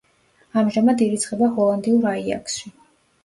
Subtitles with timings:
[0.61, 2.73] ამჟამად ირიცხება ჰოლანდიურ აიაქსში.